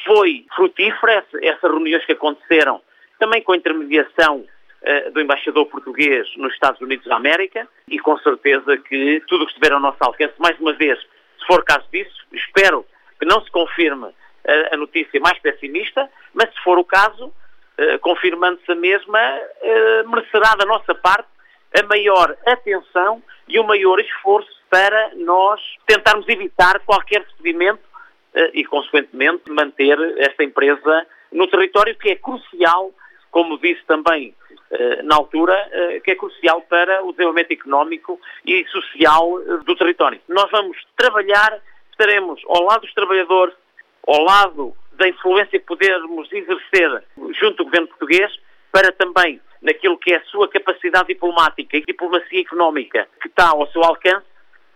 Foi 0.05 0.45
frutífera 0.55 1.25
essas 1.43 1.71
reuniões 1.71 2.05
que 2.05 2.13
aconteceram, 2.13 2.81
também 3.19 3.43
com 3.43 3.53
a 3.53 3.57
intermediação 3.57 4.47
eh, 4.83 5.11
do 5.11 5.21
embaixador 5.21 5.67
português 5.67 6.27
nos 6.37 6.53
Estados 6.55 6.81
Unidos 6.81 7.07
da 7.07 7.17
América 7.17 7.69
e 7.89 7.99
com 7.99 8.17
certeza 8.19 8.79
que 8.79 9.23
tudo 9.29 9.43
o 9.43 9.47
que 9.47 9.53
estiver 9.53 9.73
ao 9.73 9.81
nosso 9.81 9.99
alcance, 10.01 10.35
mais 10.39 10.59
uma 10.59 10.73
vez, 10.73 10.99
se 10.99 11.47
for 11.47 11.65
caso 11.65 11.87
disso, 11.93 12.27
espero 12.33 12.87
que 13.19 13.27
não 13.27 13.43
se 13.43 13.51
confirme 13.51 14.09
a, 14.47 14.75
a 14.75 14.77
notícia 14.77 15.21
mais 15.21 15.39
pessimista, 15.41 16.09
mas 16.33 16.49
se 16.55 16.63
for 16.63 16.79
o 16.79 16.85
caso, 16.85 17.33
eh, 17.77 17.99
confirmando-se 17.99 18.71
a 18.71 18.75
mesma, 18.75 19.19
eh, 19.19 20.03
merecerá 20.05 20.55
da 20.55 20.67
nossa 20.67 20.95
parte 20.95 21.29
a 21.79 21.83
maior 21.87 22.37
atenção 22.47 23.23
e 23.49 23.59
o 23.59 23.65
maior 23.65 23.99
esforço 24.01 24.51
para 24.69 25.13
nós 25.17 25.61
tentarmos 25.87 26.29
evitar 26.29 26.81
qualquer 26.81 27.23
despedimento 27.25 27.81
eh, 27.83 27.90
e, 28.55 28.65
consequentemente, 28.65 29.51
manter 29.51 29.99
esta 30.19 30.45
empresa 30.45 31.07
no 31.33 31.47
território, 31.49 31.97
que 31.97 32.11
é 32.11 32.17
crucial, 32.17 32.93
como 33.31 33.59
disse 33.59 33.85
também 33.87 34.35
na 35.05 35.17
altura, 35.17 36.01
que 36.05 36.13
é 36.13 36.15
crucial 36.15 36.63
para 36.63 37.05
o 37.05 37.13
desenvolvimento 37.13 37.51
económico 37.53 38.21
e 38.45 38.65
social 38.67 39.41
do 39.65 39.75
território. 39.75 40.21
Nós 40.29 40.51
vamos 40.51 40.77
trabalhar, 40.97 41.61
estaremos 41.91 42.41
ao 42.47 42.63
lado 42.63 42.83
dos 42.83 42.95
trabalhadores, 42.95 43.55
ao 44.07 44.23
lado 44.23 44.75
da 44.93 45.09
influência 45.09 45.59
que 45.59 45.67
podermos 45.67 46.33
exercer 46.33 47.03
junto 47.41 47.59
do 47.59 47.65
governo 47.65 47.89
português 47.89 48.33
para 48.71 48.93
também, 48.93 49.41
naquilo 49.61 49.99
que 49.99 50.13
é 50.13 50.19
a 50.19 50.25
sua 50.25 50.49
capacidade 50.49 51.09
diplomática 51.09 51.77
e 51.77 51.85
diplomacia 51.85 52.41
económica 52.41 53.09
que 53.21 53.29
está 53.29 53.49
ao 53.49 53.67
seu 53.73 53.83
alcance, 53.83 54.27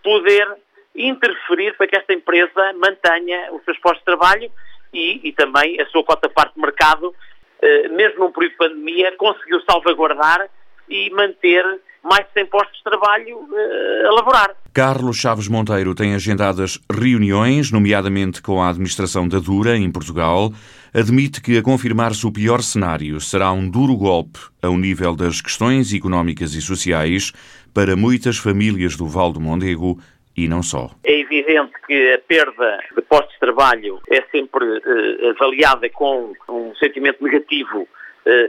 poder 0.03 0.47
interferir 0.95 1.75
para 1.77 1.87
que 1.87 1.97
esta 1.97 2.13
empresa 2.13 2.73
mantenha 2.73 3.53
os 3.53 3.63
seus 3.63 3.77
postos 3.79 3.99
de 3.99 4.05
trabalho 4.05 4.51
e, 4.93 5.27
e 5.27 5.31
também 5.33 5.79
a 5.81 5.85
sua 5.87 6.03
cota-parte 6.03 6.55
de 6.55 6.61
mercado, 6.61 7.13
eh, 7.61 7.87
mesmo 7.89 8.25
num 8.25 8.31
período 8.31 8.51
de 8.51 8.57
pandemia, 8.57 9.11
conseguiu 9.17 9.61
salvaguardar 9.61 10.49
e 10.89 11.09
manter 11.11 11.63
mais 12.05 12.25
de 12.27 12.33
100 12.33 12.45
postos 12.45 12.77
de 12.77 12.83
trabalho 12.83 13.37
uh, 13.37 14.07
a 14.07 14.11
laborar. 14.11 14.55
Carlos 14.71 15.17
Chaves 15.17 15.47
Monteiro 15.47 15.95
tem 15.95 16.13
agendadas 16.13 16.79
reuniões, 16.91 17.71
nomeadamente 17.71 18.43
com 18.43 18.61
a 18.61 18.69
administração 18.69 19.27
da 19.27 19.39
Dura, 19.39 19.75
em 19.75 19.91
Portugal. 19.91 20.53
Admite 20.93 21.41
que, 21.41 21.57
a 21.57 21.63
confirmar-se 21.63 22.25
o 22.27 22.31
pior 22.31 22.61
cenário, 22.61 23.19
será 23.19 23.51
um 23.51 23.67
duro 23.67 23.95
golpe 23.97 24.39
ao 24.61 24.77
nível 24.77 25.15
das 25.15 25.41
questões 25.41 25.91
económicas 25.93 26.53
e 26.53 26.61
sociais 26.61 27.33
para 27.73 27.95
muitas 27.95 28.37
famílias 28.37 28.95
do 28.95 29.07
Val 29.07 29.33
do 29.33 29.41
Mondego 29.41 29.99
e 30.35 30.47
não 30.47 30.61
só. 30.61 30.89
É 31.03 31.19
evidente 31.19 31.73
que 31.87 32.13
a 32.13 32.19
perda 32.19 32.79
de 32.95 33.01
postos 33.01 33.33
de 33.33 33.39
trabalho 33.39 34.01
é 34.09 34.21
sempre 34.31 34.65
uh, 34.65 35.29
avaliada 35.29 35.89
com 35.89 36.33
um 36.49 36.75
sentimento 36.75 37.23
negativo 37.23 37.81
uh, 37.81 37.87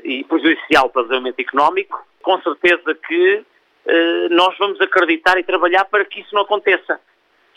e 0.04 0.24
prejudicial 0.24 0.90
para 0.90 1.02
o 1.02 1.04
desenvolvimento 1.04 1.40
económico 1.40 2.06
com 2.26 2.42
certeza 2.42 2.92
que 3.06 3.44
eh, 3.86 4.28
nós 4.30 4.58
vamos 4.58 4.80
acreditar 4.80 5.38
e 5.38 5.44
trabalhar 5.44 5.84
para 5.84 6.04
que 6.04 6.20
isso 6.20 6.34
não 6.34 6.42
aconteça. 6.42 7.00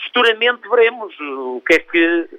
Futuramente 0.05 0.69
veremos 0.69 1.19
o 1.19 1.59
que 1.65 1.73
é 1.73 1.79
que 1.79 2.29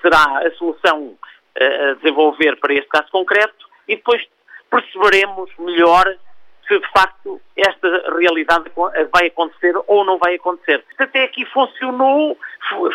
será 0.00 0.46
a 0.46 0.50
solução 0.52 1.18
a 1.58 1.94
desenvolver 1.94 2.56
para 2.60 2.72
este 2.72 2.86
caso 2.86 3.10
concreto 3.10 3.68
e 3.88 3.96
depois 3.96 4.24
perceberemos 4.70 5.50
melhor 5.58 6.16
se 6.66 6.78
de 6.78 6.90
facto 6.90 7.40
esta 7.56 7.88
realidade 8.18 8.70
vai 9.12 9.26
acontecer 9.26 9.74
ou 9.86 10.04
não 10.04 10.18
vai 10.18 10.34
acontecer. 10.34 10.84
Até 10.98 11.24
aqui 11.24 11.44
funcionou, 11.46 12.36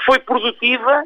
foi 0.06 0.20
produtiva, 0.20 1.06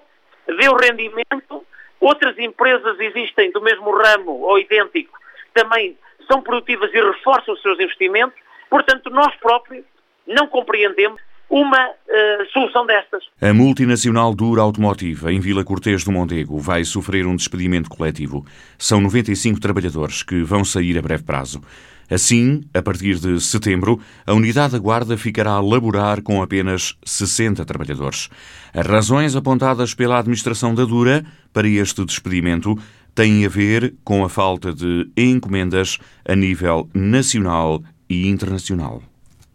deu 0.59 0.75
rendimento, 0.75 1.65
outras 1.99 2.37
empresas 2.37 2.99
existem 2.99 3.51
do 3.51 3.61
mesmo 3.61 3.91
ramo 3.91 4.31
ou 4.41 4.59
idêntico, 4.59 5.17
também 5.53 5.97
são 6.27 6.41
produtivas 6.41 6.91
e 6.93 7.01
reforçam 7.01 7.53
os 7.53 7.61
seus 7.61 7.79
investimentos, 7.79 8.37
portanto, 8.69 9.09
nós 9.09 9.33
próprios 9.37 9.85
não 10.27 10.47
compreendemos 10.47 11.21
uma 11.49 11.89
uh, 11.89 12.51
solução 12.51 12.85
destas. 12.85 13.23
A 13.41 13.53
multinacional 13.53 14.33
Dura 14.33 14.61
Automotiva, 14.61 15.31
em 15.31 15.39
Vila 15.39 15.63
Cortês 15.63 16.03
do 16.03 16.11
Mondego, 16.11 16.57
vai 16.57 16.83
sofrer 16.83 17.25
um 17.27 17.35
despedimento 17.35 17.89
coletivo. 17.89 18.43
São 18.77 18.99
95 18.99 19.59
trabalhadores 19.59 20.23
que 20.23 20.41
vão 20.41 20.65
sair 20.65 20.97
a 20.97 21.01
breve 21.01 21.23
prazo. 21.23 21.61
Assim, 22.09 22.63
a 22.73 22.81
partir 22.81 23.19
de 23.19 23.39
setembro, 23.41 23.99
a 24.25 24.33
unidade 24.33 24.73
da 24.73 24.79
Guarda 24.79 25.17
ficará 25.17 25.51
a 25.51 25.61
laborar 25.61 26.21
com 26.21 26.41
apenas 26.41 26.95
60 27.03 27.65
trabalhadores. 27.65 28.29
As 28.73 28.85
razões 28.85 29.35
apontadas 29.35 29.93
pela 29.93 30.19
administração 30.19 30.75
da 30.75 30.85
Dura 30.85 31.25
para 31.51 31.67
este 31.67 32.05
despedimento 32.05 32.77
têm 33.15 33.45
a 33.45 33.49
ver 33.49 33.95
com 34.03 34.23
a 34.23 34.29
falta 34.29 34.73
de 34.73 35.09
encomendas 35.15 35.97
a 36.27 36.35
nível 36.35 36.89
nacional 36.93 37.81
e 38.09 38.27
internacional. 38.27 39.01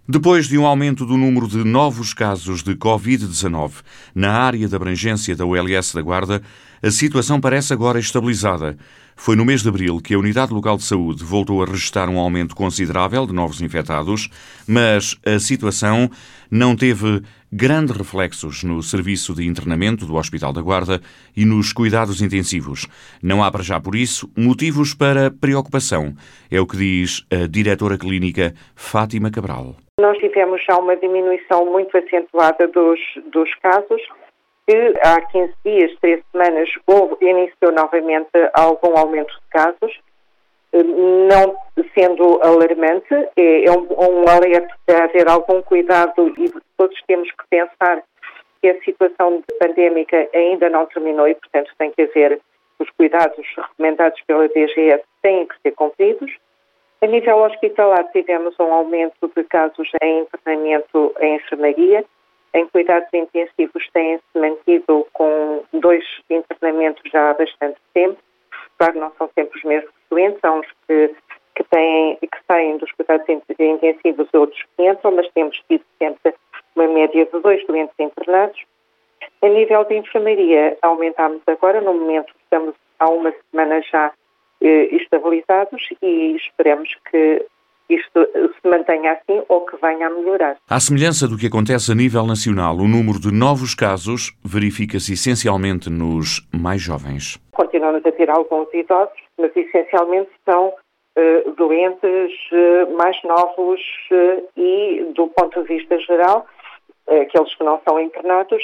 Depois 0.08 0.48
de 0.48 0.58
um 0.58 0.66
aumento 0.66 1.06
do 1.06 1.16
número 1.16 1.46
de 1.46 1.58
novos 1.58 2.12
casos 2.12 2.64
de 2.64 2.74
Covid-19 2.74 3.74
na 4.12 4.32
área 4.32 4.66
de 4.66 4.74
abrangência 4.74 5.36
da 5.36 5.46
ULS 5.46 5.92
da 5.94 6.02
Guarda, 6.02 6.42
a 6.82 6.90
situação 6.90 7.40
parece 7.40 7.72
agora 7.72 8.00
estabilizada. 8.00 8.76
Foi 9.22 9.36
no 9.36 9.44
mês 9.44 9.62
de 9.62 9.68
abril 9.68 10.00
que 10.02 10.14
a 10.14 10.18
Unidade 10.18 10.50
Local 10.50 10.78
de 10.78 10.82
Saúde 10.82 11.22
voltou 11.22 11.62
a 11.62 11.66
registrar 11.66 12.08
um 12.08 12.18
aumento 12.18 12.56
considerável 12.56 13.26
de 13.26 13.34
novos 13.34 13.60
infectados, 13.60 14.30
mas 14.66 15.14
a 15.26 15.38
situação 15.38 16.08
não 16.50 16.74
teve 16.74 17.20
grandes 17.52 17.94
reflexos 17.94 18.64
no 18.64 18.82
serviço 18.82 19.34
de 19.34 19.46
internamento 19.46 20.06
do 20.06 20.16
Hospital 20.16 20.54
da 20.54 20.62
Guarda 20.62 21.02
e 21.36 21.44
nos 21.44 21.70
cuidados 21.70 22.22
intensivos. 22.22 22.86
Não 23.22 23.44
há 23.44 23.50
para 23.50 23.62
já, 23.62 23.78
por 23.78 23.94
isso, 23.94 24.26
motivos 24.34 24.94
para 24.94 25.30
preocupação, 25.30 26.14
é 26.50 26.58
o 26.58 26.66
que 26.66 26.78
diz 26.78 27.26
a 27.30 27.46
diretora 27.46 27.98
clínica 27.98 28.54
Fátima 28.74 29.30
Cabral. 29.30 29.76
Nós 30.00 30.16
tivemos 30.16 30.64
já 30.64 30.78
uma 30.78 30.96
diminuição 30.96 31.66
muito 31.66 31.94
acentuada 31.94 32.66
dos, 32.68 32.98
dos 33.30 33.54
casos, 33.56 34.00
que 34.70 34.94
há 35.02 35.20
15 35.20 35.52
dias, 35.64 35.92
3 36.00 36.22
semanas, 36.30 36.68
houve, 36.86 37.16
iniciou 37.20 37.72
novamente 37.72 38.30
algum 38.54 38.96
aumento 38.96 39.34
de 39.34 39.48
casos, 39.50 40.00
não 40.72 41.56
sendo 41.92 42.40
alarmante, 42.40 43.12
é, 43.36 43.64
é 43.64 43.72
um, 43.72 43.88
um 43.90 44.28
alerta 44.28 44.72
para 44.86 45.04
haver 45.04 45.28
algum 45.28 45.60
cuidado 45.62 46.32
e 46.38 46.52
todos 46.76 46.96
temos 47.08 47.28
que 47.32 47.44
pensar 47.50 48.00
que 48.62 48.68
a 48.68 48.80
situação 48.82 49.42
pandémica 49.58 50.28
ainda 50.32 50.70
não 50.70 50.86
terminou 50.86 51.26
e, 51.26 51.34
portanto, 51.34 51.72
tem 51.76 51.90
que 51.90 52.02
haver 52.02 52.40
os 52.78 52.88
cuidados 52.90 53.44
recomendados 53.56 54.20
pela 54.26 54.46
DGS 54.48 55.02
têm 55.22 55.46
que 55.46 55.54
ser 55.62 55.72
cumpridos. 55.72 56.30
A 57.02 57.06
nível 57.06 57.38
hospitalar, 57.38 58.04
tivemos 58.12 58.54
um 58.60 58.72
aumento 58.72 59.32
de 59.34 59.42
casos 59.44 59.90
em 60.00 60.20
internamento 60.20 61.12
em 61.20 61.36
enfermaria. 61.36 62.04
Em 62.52 62.66
cuidados 62.66 63.08
intensivos, 63.12 63.88
têm-se 63.92 64.38
mantido 64.38 65.06
com 65.12 65.62
dois 65.72 66.04
internamentos 66.28 67.02
já 67.10 67.30
há 67.30 67.34
bastante 67.34 67.78
tempo. 67.94 68.18
Claro, 68.78 68.98
não 68.98 69.12
são 69.18 69.30
sempre 69.34 69.58
os 69.58 69.64
mesmos 69.64 69.92
doentes, 70.10 70.40
há 70.42 70.52
uns 70.52 70.66
que, 70.88 71.14
que, 71.54 71.64
têm, 71.64 72.16
que 72.16 72.38
saem 72.48 72.78
dos 72.78 72.90
cuidados 72.92 73.26
intensivos, 73.28 74.28
outros 74.32 74.60
que 74.76 74.88
entram, 74.88 75.12
mas 75.12 75.30
temos 75.32 75.60
tido 75.68 75.84
sempre 75.98 76.34
uma 76.74 76.88
média 76.88 77.24
de 77.26 77.40
dois 77.40 77.64
doentes 77.66 77.94
internados. 77.98 78.60
A 79.42 79.48
nível 79.48 79.84
de 79.84 79.96
enfermaria, 79.96 80.76
aumentámos 80.82 81.42
agora, 81.46 81.80
no 81.80 81.94
momento 81.94 82.32
estamos 82.42 82.74
há 82.98 83.08
uma 83.08 83.32
semana 83.50 83.80
já 83.82 84.12
eh, 84.60 84.88
estabilizados 84.96 85.82
e 86.02 86.36
esperamos 86.36 86.94
que 87.10 87.46
isto 87.94 88.26
se 88.60 88.68
mantenha 88.68 89.12
assim 89.12 89.42
ou 89.48 89.64
que 89.66 89.76
venha 89.80 90.06
a 90.06 90.10
melhorar. 90.10 90.56
À 90.68 90.80
semelhança 90.80 91.26
do 91.26 91.36
que 91.36 91.46
acontece 91.46 91.90
a 91.92 91.94
nível 91.94 92.26
nacional, 92.26 92.76
o 92.76 92.88
número 92.88 93.18
de 93.18 93.32
novos 93.32 93.74
casos 93.74 94.32
verifica-se 94.44 95.14
essencialmente 95.14 95.90
nos 95.90 96.46
mais 96.54 96.80
jovens. 96.80 97.38
Continuamos 97.52 98.04
a 98.06 98.12
ter 98.12 98.30
alguns 98.30 98.72
idosos, 98.72 99.14
mas 99.38 99.54
essencialmente 99.56 100.30
são 100.44 100.68
uh, 100.68 101.52
doentes 101.56 102.32
uh, 102.52 102.96
mais 102.96 103.16
novos 103.24 103.80
uh, 104.10 104.48
e, 104.56 105.12
do 105.14 105.28
ponto 105.28 105.62
de 105.62 105.68
vista 105.68 105.98
geral, 105.98 106.46
aqueles 107.06 107.52
que 107.56 107.64
não 107.64 107.80
são 107.88 107.98
internados, 107.98 108.62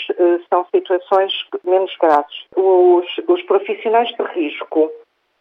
são 0.48 0.64
situações 0.72 1.32
menos 1.64 1.92
graves. 2.00 2.46
Os, 2.54 3.04
os 3.26 3.42
profissionais 3.42 4.08
de 4.10 4.22
risco 4.38 4.88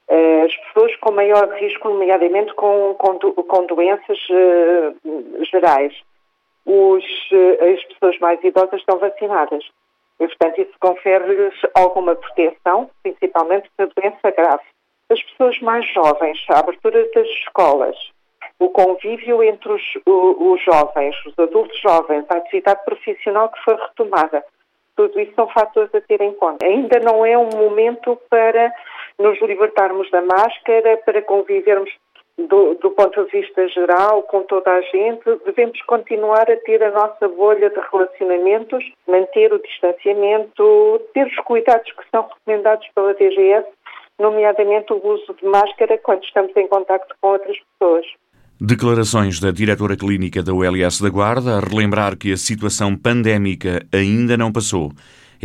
as 0.07 0.55
pessoas 0.55 0.95
com 0.97 1.11
maior 1.11 1.49
risco, 1.53 1.89
nomeadamente 1.89 2.53
com, 2.53 2.95
com, 2.95 3.17
com 3.19 3.65
doenças 3.65 4.19
uh, 4.29 5.45
gerais. 5.45 5.93
Os, 6.65 7.03
uh, 7.31 7.73
as 7.73 7.83
pessoas 7.85 8.19
mais 8.19 8.43
idosas 8.43 8.79
estão 8.79 8.97
vacinadas. 8.99 9.65
E, 10.19 10.27
portanto, 10.27 10.61
isso 10.61 10.73
confere-lhes 10.79 11.55
alguma 11.73 12.15
proteção, 12.15 12.89
principalmente 13.03 13.69
da 13.77 13.85
doença 13.85 14.31
grave. 14.31 14.63
as 15.11 15.21
pessoas 15.21 15.59
mais 15.59 15.85
jovens, 15.91 16.37
a 16.49 16.59
abertura 16.59 17.09
das 17.13 17.27
escolas, 17.27 17.97
o 18.59 18.69
convívio 18.69 19.43
entre 19.43 19.71
os, 19.71 19.81
os 20.05 20.63
jovens, 20.63 21.15
os 21.25 21.37
adultos 21.37 21.77
jovens, 21.81 22.25
a 22.29 22.37
atividade 22.37 22.85
profissional 22.85 23.49
que 23.49 23.61
foi 23.63 23.75
retomada. 23.75 24.43
Tudo 24.95 25.19
isso 25.19 25.33
são 25.35 25.49
fatores 25.49 25.93
a 25.93 25.99
ter 25.99 26.21
em 26.21 26.31
conta. 26.33 26.65
Ainda 26.65 26.99
não 26.99 27.25
é 27.25 27.37
um 27.37 27.49
momento 27.49 28.17
para 28.29 28.73
nos 29.19 29.39
libertarmos 29.41 30.09
da 30.11 30.21
máscara, 30.21 30.97
para 31.05 31.21
convivermos 31.21 31.89
do, 32.37 32.75
do, 32.75 32.91
ponto 32.91 33.25
de 33.25 33.31
vista 33.31 33.67
geral 33.69 34.23
com 34.23 34.43
toda 34.43 34.71
a 34.71 34.81
gente. 34.81 35.23
Devemos 35.45 35.81
continuar 35.83 36.49
a 36.49 36.57
ter 36.57 36.83
a 36.83 36.91
nossa 36.91 37.27
bolha 37.29 37.69
de 37.69 37.79
relacionamentos, 37.91 38.83
manter 39.07 39.53
o 39.53 39.61
distanciamento, 39.61 41.01
ter 41.13 41.27
os 41.27 41.35
cuidados 41.45 41.91
que 41.91 42.03
são 42.11 42.27
recomendados 42.27 42.87
pela 42.93 43.13
DGS, 43.13 43.65
nomeadamente 44.19 44.91
o 44.93 45.07
uso 45.07 45.33
de 45.33 45.45
máscara 45.45 45.97
quando 45.99 46.23
estamos 46.23 46.55
em 46.55 46.67
contato 46.67 47.15
com 47.21 47.29
outras 47.29 47.57
pessoas. 47.79 48.05
Declarações 48.59 49.39
da 49.39 49.51
diretora 49.51 49.97
clínica 49.97 50.41
da 50.41 50.53
ULS 50.53 51.01
da 51.01 51.09
Guarda 51.09 51.57
a 51.57 51.59
relembrar 51.59 52.17
que 52.17 52.31
a 52.31 52.37
situação 52.37 52.95
pandémica 52.95 53.85
ainda 53.93 54.37
não 54.37 54.51
passou. 54.51 54.91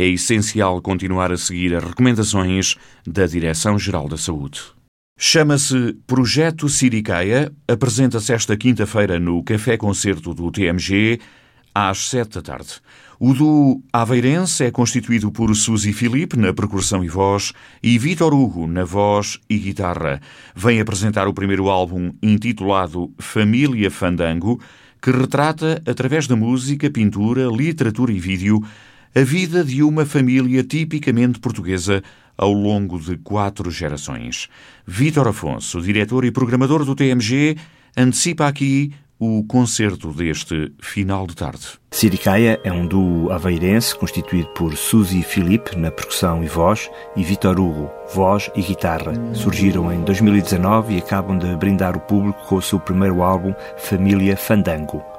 É 0.01 0.07
essencial 0.07 0.81
continuar 0.81 1.31
a 1.31 1.37
seguir 1.37 1.75
as 1.75 1.83
recomendações 1.83 2.75
da 3.05 3.27
Direção-Geral 3.27 4.09
da 4.09 4.17
Saúde. 4.17 4.59
Chama-se 5.15 5.95
Projeto 6.07 6.67
Siricaia, 6.67 7.53
apresenta-se 7.67 8.33
esta 8.33 8.57
quinta-feira 8.57 9.19
no 9.19 9.43
Café 9.43 9.77
Concerto 9.77 10.33
do 10.33 10.51
TMG, 10.51 11.19
às 11.71 12.09
sete 12.09 12.33
da 12.33 12.41
tarde. 12.41 12.81
O 13.19 13.35
do 13.35 13.79
Aveirense 13.93 14.63
é 14.63 14.71
constituído 14.71 15.31
por 15.31 15.55
Suzy 15.55 15.93
Filipe 15.93 16.35
na 16.35 16.51
percussão 16.51 17.03
e 17.03 17.07
voz 17.07 17.53
e 17.83 17.99
Vitor 17.99 18.33
Hugo 18.33 18.65
na 18.65 18.83
voz 18.83 19.37
e 19.47 19.59
guitarra. 19.59 20.19
Vem 20.55 20.81
apresentar 20.81 21.27
o 21.27 21.33
primeiro 21.35 21.69
álbum 21.69 22.11
intitulado 22.23 23.13
Família 23.19 23.91
Fandango, 23.91 24.59
que 24.99 25.11
retrata, 25.11 25.79
através 25.85 26.25
da 26.25 26.35
música, 26.35 26.89
pintura, 26.89 27.45
literatura 27.45 28.11
e 28.11 28.19
vídeo, 28.19 28.63
a 29.13 29.21
vida 29.21 29.63
de 29.63 29.83
uma 29.83 30.05
família 30.05 30.63
tipicamente 30.63 31.39
portuguesa 31.39 32.01
ao 32.37 32.53
longo 32.53 32.99
de 32.99 33.17
quatro 33.17 33.69
gerações. 33.69 34.47
Vítor 34.87 35.27
Afonso, 35.27 35.81
diretor 35.81 36.25
e 36.25 36.31
programador 36.31 36.85
do 36.85 36.95
TMG, 36.95 37.57
antecipa 37.95 38.47
aqui 38.47 38.91
o 39.19 39.43
concerto 39.43 40.11
deste 40.11 40.73
final 40.79 41.27
de 41.27 41.35
tarde. 41.35 41.67
Siricaia 41.91 42.59
é 42.63 42.71
um 42.71 42.87
duo 42.87 43.31
aveirense 43.31 43.95
constituído 43.95 44.47
por 44.55 44.75
Suzy 44.75 45.21
Filipe 45.21 45.77
na 45.77 45.91
percussão 45.91 46.43
e 46.43 46.47
voz 46.47 46.89
e 47.15 47.23
Vitor 47.23 47.59
Hugo, 47.59 47.91
voz 48.15 48.49
e 48.55 48.63
guitarra. 48.63 49.13
Surgiram 49.35 49.93
em 49.93 50.01
2019 50.01 50.95
e 50.95 50.97
acabam 50.97 51.37
de 51.37 51.55
brindar 51.55 51.95
o 51.95 51.99
público 51.99 52.43
com 52.47 52.55
o 52.55 52.61
seu 52.61 52.79
primeiro 52.79 53.21
álbum 53.21 53.53
Família 53.77 54.35
Fandango. 54.35 55.10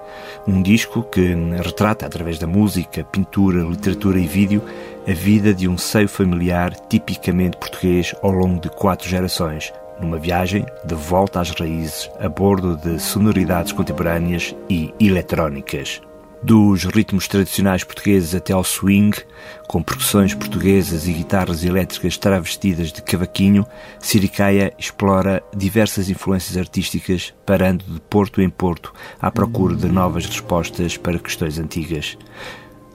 Um 0.47 0.63
disco 0.63 1.03
que 1.03 1.35
retrata, 1.63 2.07
através 2.07 2.39
da 2.39 2.47
música, 2.47 3.05
pintura, 3.05 3.63
literatura 3.63 4.19
e 4.19 4.27
vídeo, 4.27 4.63
a 5.07 5.13
vida 5.13 5.55
de 5.55 5.69
um 5.69 5.79
seio 5.79 6.09
familiar 6.09 6.75
tipicamente 6.89 7.57
português 7.57 8.15
ao 8.23 8.31
longo 8.31 8.61
de 8.61 8.69
quatro 8.69 9.09
gerações, 9.09 9.73
numa 10.01 10.19
viagem 10.19 10.67
de 10.85 10.95
volta 10.95 11.41
às 11.41 11.51
raízes 11.51 12.11
a 12.21 12.29
bordo 12.29 12.77
de 12.77 12.99
sonoridades 13.01 13.73
contemporâneas 13.73 14.55
e 14.69 14.93
eletrónicas. 15.01 16.01
Dos 16.45 16.83
ritmos 16.83 17.29
tradicionais 17.29 17.85
portugueses 17.85 18.35
até 18.35 18.53
ao 18.53 18.65
swing, 18.65 19.17
com 19.69 19.81
percussões 19.81 20.35
portuguesas 20.35 21.07
e 21.07 21.13
guitarras 21.13 21.63
elétricas 21.63 22.19
travestidas 22.19 22.91
de 22.91 23.01
cavaquinho, 23.01 23.65
Siricaia 24.01 24.75
explora 24.77 25.41
diversas 25.57 26.11
influências 26.11 26.57
artísticas, 26.57 27.33
parando 27.47 27.85
de 27.85 28.01
porto 28.01 28.43
em 28.43 28.51
porto 28.51 28.93
à 29.21 29.31
procura 29.31 29.77
de 29.77 29.87
novas 29.87 30.27
respostas 30.27 30.97
para 30.97 31.21
questões 31.21 31.61
antigas. 31.61 32.19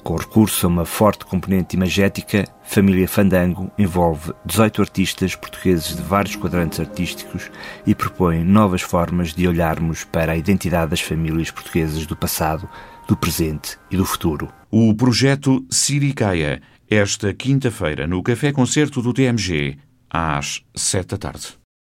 Com 0.04 0.18
recurso 0.18 0.66
a 0.66 0.70
uma 0.70 0.86
forte 0.86 1.26
componente 1.26 1.76
imagética, 1.76 2.48
Família 2.64 3.08
Fandango 3.08 3.72
envolve 3.78 4.34
18 4.46 4.82
artistas 4.82 5.36
portugueses 5.36 5.96
de 5.96 6.02
vários 6.02 6.36
quadrantes 6.36 6.82
artísticos 6.82 7.50
e 7.86 7.96
propõe 7.96 8.44
novas 8.44 8.82
formas 8.82 9.34
de 9.34 9.48
olharmos 9.48 10.04
para 10.04 10.34
a 10.34 10.38
identidade 10.38 10.92
das 10.92 11.02
famílias 11.02 11.52
portuguesas 11.52 12.06
do 12.06 12.16
passado, 12.16 12.70
do 13.08 13.16
presente 13.16 13.78
e 13.90 13.98
do 13.98 14.06
futuro. 14.06 14.50
O 14.70 14.94
projeto 14.94 15.66
Siricaia, 15.72 16.62
esta 16.90 17.34
quinta-feira, 17.34 18.06
no 18.06 18.22
Café 18.22 18.52
Concerto 18.52 19.02
do 19.02 19.14
TMG, 19.14 19.78
às 20.10 20.62
7 20.76 21.08
da 21.08 21.18
tarde. 21.18 21.57